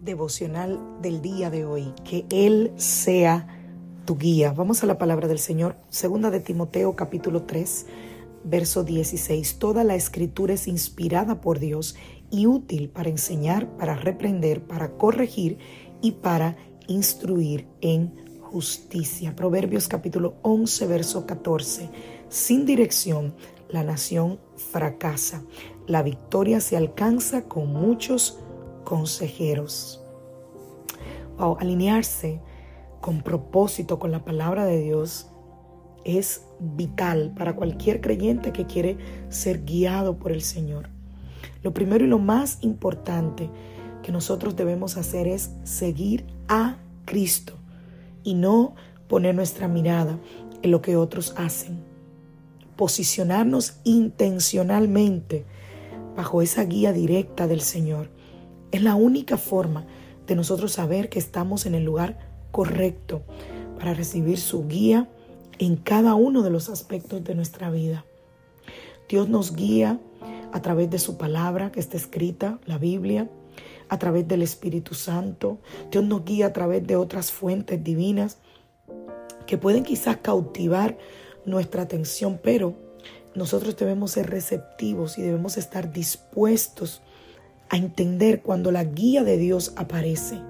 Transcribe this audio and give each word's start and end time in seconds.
Devocional 0.00 0.78
del 1.02 1.22
día 1.22 1.50
de 1.50 1.64
hoy, 1.64 1.92
que 2.04 2.26
Él 2.30 2.72
sea 2.76 3.46
tu 4.04 4.16
guía. 4.16 4.52
Vamos 4.52 4.82
a 4.82 4.86
la 4.86 4.98
palabra 4.98 5.28
del 5.28 5.38
Señor, 5.38 5.76
segunda 5.88 6.30
de 6.30 6.40
Timoteo 6.40 6.96
capítulo 6.96 7.42
3, 7.42 7.86
verso 8.44 8.84
16. 8.84 9.58
Toda 9.58 9.84
la 9.84 9.94
escritura 9.94 10.54
es 10.54 10.68
inspirada 10.68 11.40
por 11.40 11.58
Dios 11.58 11.96
y 12.30 12.46
útil 12.46 12.88
para 12.88 13.10
enseñar, 13.10 13.68
para 13.76 13.96
reprender, 13.96 14.62
para 14.62 14.92
corregir 14.92 15.58
y 16.00 16.12
para 16.12 16.56
instruir 16.86 17.66
en 17.80 18.14
justicia. 18.40 19.36
Proverbios 19.36 19.88
capítulo 19.88 20.36
11, 20.42 20.86
verso 20.86 21.26
14. 21.26 21.90
Sin 22.28 22.64
dirección, 22.64 23.34
la 23.68 23.84
nación 23.84 24.38
fracasa. 24.56 25.42
La 25.86 26.02
victoria 26.02 26.60
se 26.60 26.76
alcanza 26.76 27.44
con 27.44 27.72
muchos 27.72 28.38
consejeros. 28.88 30.00
alinearse 31.60 32.40
con 33.02 33.20
propósito 33.20 33.98
con 33.98 34.10
la 34.10 34.24
palabra 34.24 34.64
de 34.64 34.80
Dios 34.80 35.28
es 36.06 36.46
vital 36.58 37.34
para 37.36 37.54
cualquier 37.54 38.00
creyente 38.00 38.50
que 38.50 38.64
quiere 38.64 38.96
ser 39.28 39.62
guiado 39.66 40.18
por 40.18 40.32
el 40.32 40.40
Señor. 40.40 40.88
Lo 41.62 41.74
primero 41.74 42.06
y 42.06 42.08
lo 42.08 42.18
más 42.18 42.60
importante 42.62 43.50
que 44.02 44.10
nosotros 44.10 44.56
debemos 44.56 44.96
hacer 44.96 45.28
es 45.28 45.50
seguir 45.64 46.24
a 46.48 46.78
Cristo 47.04 47.52
y 48.24 48.32
no 48.32 48.74
poner 49.06 49.34
nuestra 49.34 49.68
mirada 49.68 50.18
en 50.62 50.70
lo 50.70 50.80
que 50.80 50.96
otros 50.96 51.34
hacen. 51.36 51.84
Posicionarnos 52.74 53.80
intencionalmente 53.84 55.44
bajo 56.16 56.40
esa 56.40 56.64
guía 56.64 56.94
directa 56.94 57.46
del 57.46 57.60
Señor 57.60 58.16
es 58.72 58.82
la 58.82 58.94
única 58.94 59.36
forma 59.36 59.86
de 60.26 60.34
nosotros 60.34 60.72
saber 60.72 61.08
que 61.08 61.18
estamos 61.18 61.66
en 61.66 61.74
el 61.74 61.84
lugar 61.84 62.18
correcto 62.50 63.22
para 63.78 63.94
recibir 63.94 64.38
su 64.38 64.66
guía 64.66 65.08
en 65.58 65.76
cada 65.76 66.14
uno 66.14 66.42
de 66.42 66.50
los 66.50 66.68
aspectos 66.68 67.24
de 67.24 67.34
nuestra 67.34 67.70
vida. 67.70 68.04
Dios 69.08 69.28
nos 69.28 69.56
guía 69.56 69.98
a 70.52 70.62
través 70.62 70.90
de 70.90 70.98
su 70.98 71.16
palabra 71.16 71.72
que 71.72 71.80
está 71.80 71.96
escrita, 71.96 72.58
la 72.66 72.78
Biblia, 72.78 73.28
a 73.88 73.98
través 73.98 74.28
del 74.28 74.42
Espíritu 74.42 74.94
Santo. 74.94 75.58
Dios 75.90 76.04
nos 76.04 76.24
guía 76.24 76.46
a 76.46 76.52
través 76.52 76.86
de 76.86 76.96
otras 76.96 77.32
fuentes 77.32 77.82
divinas 77.82 78.38
que 79.46 79.56
pueden 79.56 79.82
quizás 79.82 80.18
cautivar 80.18 80.98
nuestra 81.46 81.82
atención, 81.82 82.38
pero 82.42 82.74
nosotros 83.34 83.76
debemos 83.76 84.12
ser 84.12 84.28
receptivos 84.28 85.16
y 85.16 85.22
debemos 85.22 85.56
estar 85.56 85.90
dispuestos 85.92 87.02
a 87.70 87.76
entender 87.76 88.42
cuando 88.42 88.70
la 88.72 88.84
guía 88.84 89.24
de 89.24 89.36
Dios 89.36 89.72
aparece. 89.76 90.40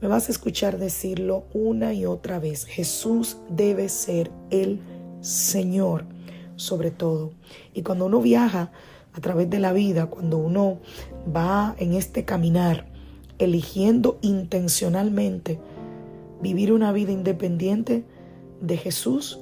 Me 0.00 0.08
vas 0.08 0.28
a 0.28 0.32
escuchar 0.32 0.78
decirlo 0.78 1.46
una 1.54 1.94
y 1.94 2.04
otra 2.04 2.38
vez. 2.38 2.66
Jesús 2.66 3.38
debe 3.48 3.88
ser 3.88 4.30
el 4.50 4.80
Señor 5.20 6.04
sobre 6.56 6.90
todo. 6.90 7.32
Y 7.72 7.82
cuando 7.82 8.06
uno 8.06 8.20
viaja 8.20 8.70
a 9.12 9.20
través 9.20 9.48
de 9.50 9.58
la 9.58 9.72
vida, 9.72 10.06
cuando 10.06 10.38
uno 10.38 10.78
va 11.34 11.74
en 11.78 11.94
este 11.94 12.24
caminar, 12.24 12.86
eligiendo 13.38 14.18
intencionalmente 14.22 15.60
vivir 16.40 16.72
una 16.72 16.92
vida 16.92 17.12
independiente 17.12 18.04
de 18.60 18.76
Jesús, 18.76 19.40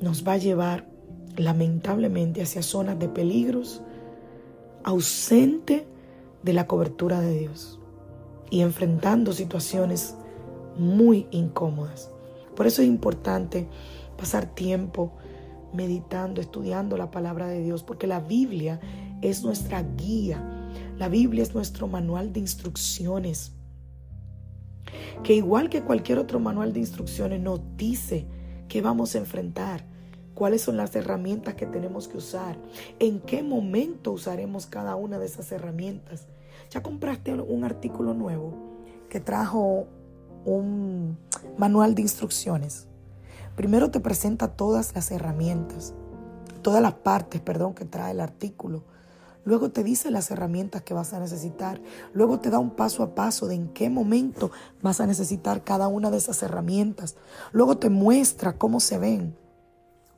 nos 0.00 0.26
va 0.26 0.34
a 0.34 0.38
llevar 0.38 0.88
lamentablemente 1.36 2.42
hacia 2.42 2.62
zonas 2.62 2.98
de 2.98 3.08
peligros, 3.08 3.82
ausente 4.84 5.86
de 6.42 6.52
la 6.52 6.66
cobertura 6.66 7.20
de 7.20 7.38
Dios 7.38 7.78
y 8.50 8.60
enfrentando 8.60 9.32
situaciones 9.32 10.14
muy 10.76 11.26
incómodas. 11.30 12.10
Por 12.56 12.66
eso 12.66 12.82
es 12.82 12.88
importante 12.88 13.68
pasar 14.16 14.46
tiempo 14.46 15.12
meditando, 15.72 16.40
estudiando 16.40 16.96
la 16.96 17.10
palabra 17.10 17.46
de 17.46 17.62
Dios, 17.62 17.82
porque 17.82 18.06
la 18.06 18.20
Biblia 18.20 18.80
es 19.22 19.42
nuestra 19.42 19.82
guía. 19.82 20.42
La 20.98 21.08
Biblia 21.08 21.42
es 21.42 21.54
nuestro 21.54 21.88
manual 21.88 22.32
de 22.32 22.40
instrucciones. 22.40 23.52
Que 25.22 25.34
igual 25.34 25.68
que 25.70 25.82
cualquier 25.82 26.18
otro 26.18 26.40
manual 26.40 26.72
de 26.72 26.80
instrucciones 26.80 27.40
nos 27.40 27.60
dice 27.76 28.26
que 28.68 28.82
vamos 28.82 29.14
a 29.14 29.18
enfrentar, 29.18 29.84
cuáles 30.34 30.62
son 30.62 30.76
las 30.76 30.94
herramientas 30.96 31.54
que 31.54 31.66
tenemos 31.66 32.08
que 32.08 32.18
usar, 32.18 32.56
en 32.98 33.20
qué 33.20 33.42
momento 33.42 34.12
usaremos 34.12 34.66
cada 34.66 34.96
una 34.96 35.18
de 35.18 35.26
esas 35.26 35.50
herramientas. 35.52 36.26
¿Ya 36.70 36.82
compraste 36.82 37.34
un 37.34 37.64
artículo 37.64 38.14
nuevo 38.14 38.54
que 39.08 39.20
trajo 39.20 39.86
un 40.44 41.18
manual 41.58 41.94
de 41.94 42.02
instrucciones? 42.02 42.86
Primero 43.56 43.90
te 43.90 44.00
presenta 44.00 44.48
todas 44.48 44.94
las 44.94 45.10
herramientas, 45.10 45.94
todas 46.62 46.80
las 46.80 46.94
partes, 46.94 47.40
perdón, 47.40 47.74
que 47.74 47.84
trae 47.84 48.12
el 48.12 48.20
artículo. 48.20 48.84
Luego 49.44 49.70
te 49.70 49.82
dice 49.82 50.10
las 50.10 50.30
herramientas 50.30 50.82
que 50.82 50.94
vas 50.94 51.12
a 51.12 51.20
necesitar. 51.20 51.80
Luego 52.12 52.40
te 52.40 52.50
da 52.50 52.58
un 52.58 52.70
paso 52.70 53.02
a 53.02 53.14
paso 53.14 53.48
de 53.48 53.54
en 53.54 53.68
qué 53.68 53.90
momento 53.90 54.50
vas 54.82 55.00
a 55.00 55.06
necesitar 55.06 55.64
cada 55.64 55.88
una 55.88 56.10
de 56.10 56.18
esas 56.18 56.42
herramientas. 56.42 57.16
Luego 57.52 57.78
te 57.78 57.90
muestra 57.90 58.58
cómo 58.58 58.80
se 58.80 58.98
ven. 58.98 59.36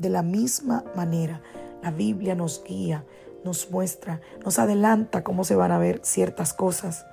De 0.00 0.08
la 0.08 0.22
misma 0.22 0.82
manera, 0.96 1.42
la 1.82 1.90
Biblia 1.90 2.34
nos 2.34 2.64
guía, 2.64 3.04
nos 3.44 3.70
muestra, 3.70 4.22
nos 4.42 4.58
adelanta 4.58 5.22
cómo 5.22 5.44
se 5.44 5.56
van 5.56 5.72
a 5.72 5.78
ver 5.78 6.00
ciertas 6.02 6.54
cosas 6.54 7.04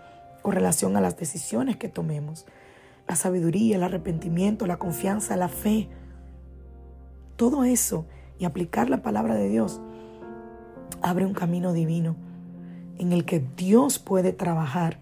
con 0.42 0.54
relación 0.54 0.96
a 0.96 1.02
las 1.02 1.18
decisiones 1.18 1.76
que 1.76 1.90
tomemos. 1.90 2.46
La 3.06 3.18
sabiduría, 3.18 3.76
el 3.76 3.84
arrepentimiento, 3.84 4.68
la 4.68 4.80
confianza, 4.80 5.36
la 5.36 5.50
fe. 5.50 5.90
Todo 7.36 7.66
eso 7.66 8.06
y 8.40 8.46
aplicar 8.46 8.90
la 8.90 9.02
palabra 9.02 9.36
de 9.36 9.50
Dios 9.50 9.82
abre 11.02 11.26
un 11.26 11.34
camino 11.34 11.74
divino 11.74 12.16
en 13.00 13.12
el 13.12 13.26
que 13.26 13.44
Dios 13.58 14.00
puede 14.00 14.32
trabajar 14.32 15.02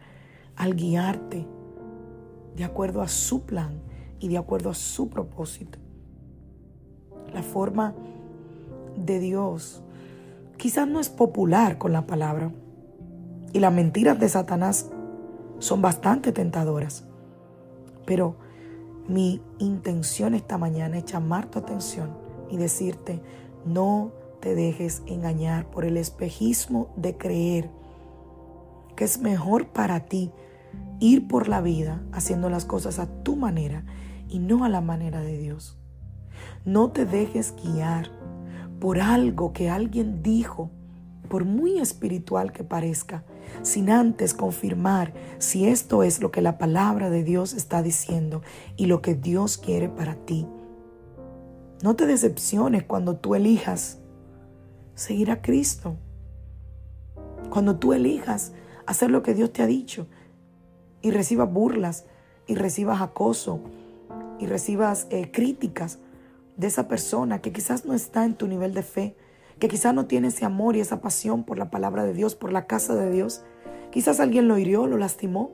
al 0.55 0.75
guiarte 0.75 1.45
de 2.55 2.63
acuerdo 2.63 3.03
a 3.03 3.09
su 3.09 3.43
plan 3.43 3.79
y 4.19 4.29
de 4.29 4.39
acuerdo 4.39 4.71
a 4.71 4.73
su 4.73 5.07
propósito 5.07 5.84
la 7.35 7.43
forma 7.43 7.93
de 8.95 9.19
Dios 9.19 9.83
quizás 10.57 10.87
no 10.87 10.99
es 10.99 11.09
popular 11.09 11.77
con 11.77 11.91
la 11.91 12.07
palabra. 12.07 12.51
Y 13.53 13.59
las 13.59 13.73
mentiras 13.73 14.19
de 14.19 14.29
Satanás 14.29 14.89
son 15.59 15.81
bastante 15.81 16.31
tentadoras. 16.31 17.05
Pero 18.05 18.37
mi 19.07 19.41
intención 19.59 20.33
esta 20.33 20.57
mañana 20.57 20.97
es 20.97 21.05
llamar 21.05 21.47
tu 21.47 21.59
atención 21.59 22.09
y 22.49 22.57
decirte, 22.57 23.21
no 23.65 24.11
te 24.39 24.55
dejes 24.55 25.03
engañar 25.05 25.69
por 25.69 25.85
el 25.85 25.97
espejismo 25.97 26.89
de 26.95 27.17
creer 27.17 27.69
que 28.95 29.03
es 29.03 29.19
mejor 29.19 29.67
para 29.67 30.05
ti 30.05 30.31
ir 30.99 31.27
por 31.27 31.49
la 31.49 31.59
vida 31.61 32.01
haciendo 32.13 32.49
las 32.49 32.63
cosas 32.63 32.99
a 32.99 33.07
tu 33.23 33.35
manera 33.35 33.83
y 34.29 34.39
no 34.39 34.63
a 34.63 34.69
la 34.69 34.81
manera 34.81 35.21
de 35.21 35.37
Dios. 35.37 35.77
No 36.65 36.91
te 36.91 37.05
dejes 37.05 37.53
guiar 37.63 38.09
por 38.79 38.99
algo 38.99 39.53
que 39.53 39.69
alguien 39.69 40.21
dijo, 40.21 40.69
por 41.29 41.45
muy 41.45 41.79
espiritual 41.79 42.51
que 42.51 42.63
parezca, 42.63 43.23
sin 43.61 43.89
antes 43.89 44.33
confirmar 44.33 45.13
si 45.37 45.67
esto 45.67 46.03
es 46.03 46.21
lo 46.21 46.31
que 46.31 46.41
la 46.41 46.57
palabra 46.57 47.09
de 47.09 47.23
Dios 47.23 47.53
está 47.53 47.81
diciendo 47.81 48.41
y 48.75 48.85
lo 48.85 49.01
que 49.01 49.15
Dios 49.15 49.57
quiere 49.57 49.89
para 49.89 50.15
ti. 50.15 50.47
No 51.83 51.95
te 51.95 52.05
decepciones 52.05 52.83
cuando 52.83 53.15
tú 53.15 53.35
elijas 53.35 53.99
seguir 54.95 55.29
a 55.29 55.41
Cristo. 55.41 55.97
Cuando 57.49 57.77
tú 57.77 57.93
elijas 57.93 58.53
hacer 58.85 59.11
lo 59.11 59.21
que 59.21 59.33
Dios 59.33 59.51
te 59.51 59.61
ha 59.61 59.67
dicho 59.67 60.07
y 61.01 61.11
recibas 61.11 61.51
burlas 61.51 62.05
y 62.47 62.55
recibas 62.55 63.01
acoso 63.01 63.59
y 64.39 64.47
recibas 64.47 65.07
eh, 65.09 65.31
críticas 65.31 65.99
de 66.57 66.67
esa 66.67 66.87
persona 66.87 67.41
que 67.41 67.51
quizás 67.51 67.85
no 67.85 67.93
está 67.93 68.25
en 68.25 68.35
tu 68.35 68.47
nivel 68.47 68.73
de 68.73 68.83
fe, 68.83 69.15
que 69.59 69.67
quizás 69.67 69.93
no 69.93 70.05
tiene 70.05 70.29
ese 70.29 70.45
amor 70.45 70.75
y 70.75 70.81
esa 70.81 71.01
pasión 71.01 71.43
por 71.43 71.57
la 71.57 71.69
palabra 71.69 72.03
de 72.03 72.13
Dios, 72.13 72.35
por 72.35 72.51
la 72.51 72.67
casa 72.67 72.95
de 72.95 73.11
Dios. 73.11 73.43
Quizás 73.91 74.19
alguien 74.19 74.47
lo 74.47 74.57
hirió, 74.57 74.87
lo 74.87 74.97
lastimó 74.97 75.51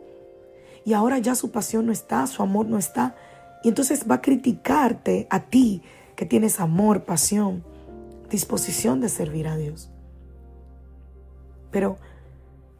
y 0.84 0.94
ahora 0.94 1.20
ya 1.20 1.36
su 1.36 1.52
pasión 1.52 1.86
no 1.86 1.92
está, 1.92 2.26
su 2.28 2.42
amor 2.42 2.66
no 2.66 2.78
está. 2.78 3.16
Y 3.64 3.70
entonces 3.70 4.06
va 4.10 4.16
a 4.16 4.22
criticarte 4.22 5.28
a 5.30 5.42
ti 5.42 5.84
que 6.16 6.26
tienes 6.26 6.60
amor, 6.60 7.04
pasión, 7.04 7.64
disposición 8.30 9.00
de 9.00 9.10
servir 9.10 9.48
a 9.48 9.58
Dios. 9.58 9.92
Pero 11.70 11.98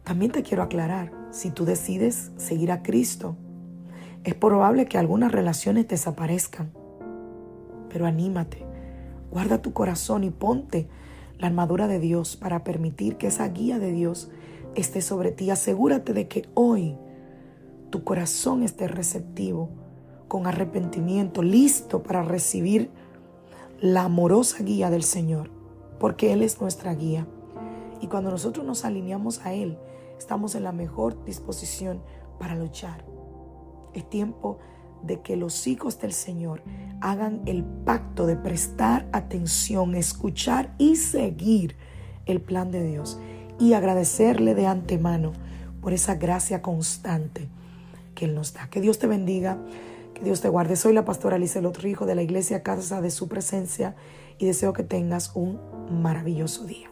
también 0.02 0.32
te 0.32 0.42
quiero 0.42 0.62
aclarar, 0.62 1.12
si 1.30 1.50
tú 1.50 1.64
decides 1.64 2.32
seguir 2.36 2.72
a 2.72 2.82
Cristo, 2.82 3.36
es 4.24 4.34
probable 4.34 4.86
que 4.86 4.98
algunas 4.98 5.32
relaciones 5.32 5.88
desaparezcan. 5.88 6.72
Pero 7.92 8.06
anímate, 8.06 8.64
guarda 9.30 9.60
tu 9.60 9.72
corazón 9.72 10.24
y 10.24 10.30
ponte 10.30 10.88
la 11.38 11.48
armadura 11.48 11.86
de 11.88 11.98
Dios 11.98 12.36
para 12.36 12.64
permitir 12.64 13.16
que 13.16 13.26
esa 13.26 13.46
guía 13.48 13.78
de 13.78 13.92
Dios 13.92 14.30
esté 14.74 15.02
sobre 15.02 15.32
ti. 15.32 15.50
Asegúrate 15.50 16.12
de 16.12 16.28
que 16.28 16.48
hoy 16.54 16.96
tu 17.90 18.04
corazón 18.04 18.62
esté 18.62 18.88
receptivo, 18.88 19.68
con 20.28 20.46
arrepentimiento, 20.46 21.42
listo 21.42 22.02
para 22.02 22.22
recibir 22.22 22.90
la 23.80 24.04
amorosa 24.04 24.62
guía 24.62 24.88
del 24.88 25.02
Señor, 25.02 25.50
porque 26.00 26.32
Él 26.32 26.42
es 26.42 26.60
nuestra 26.60 26.94
guía. 26.94 27.26
Y 28.00 28.06
cuando 28.06 28.30
nosotros 28.30 28.64
nos 28.64 28.86
alineamos 28.86 29.44
a 29.44 29.52
Él, 29.52 29.76
estamos 30.18 30.54
en 30.54 30.64
la 30.64 30.72
mejor 30.72 31.22
disposición 31.24 32.00
para 32.38 32.54
luchar. 32.54 33.04
Es 33.92 34.08
tiempo 34.08 34.58
de 35.02 35.20
que 35.20 35.36
los 35.36 35.66
hijos 35.66 36.00
del 36.00 36.12
Señor 36.12 36.62
hagan 37.00 37.42
el 37.46 37.64
pacto 37.64 38.26
de 38.26 38.36
prestar 38.36 39.08
atención, 39.12 39.94
escuchar 39.94 40.74
y 40.78 40.96
seguir 40.96 41.76
el 42.26 42.40
plan 42.40 42.70
de 42.70 42.84
Dios 42.84 43.18
y 43.58 43.74
agradecerle 43.74 44.54
de 44.54 44.66
antemano 44.66 45.32
por 45.80 45.92
esa 45.92 46.14
gracia 46.14 46.62
constante 46.62 47.48
que 48.14 48.26
Él 48.26 48.34
nos 48.34 48.54
da. 48.54 48.68
Que 48.68 48.80
Dios 48.80 48.98
te 48.98 49.06
bendiga, 49.06 49.58
que 50.14 50.22
Dios 50.22 50.40
te 50.40 50.48
guarde. 50.48 50.76
Soy 50.76 50.92
la 50.92 51.04
pastora 51.04 51.36
Alice 51.36 51.60
Rijo 51.60 52.06
de 52.06 52.14
la 52.14 52.22
iglesia 52.22 52.62
Casa 52.62 53.00
de 53.00 53.10
Su 53.10 53.28
Presencia 53.28 53.96
y 54.38 54.46
deseo 54.46 54.72
que 54.72 54.84
tengas 54.84 55.32
un 55.34 55.60
maravilloso 55.90 56.64
día. 56.64 56.90